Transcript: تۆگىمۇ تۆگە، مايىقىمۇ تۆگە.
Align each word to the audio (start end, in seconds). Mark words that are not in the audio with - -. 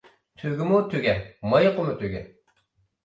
تۆگىمۇ 0.43 0.79
تۆگە، 0.95 1.13
مايىقىمۇ 1.53 1.97
تۆگە. 2.03 2.25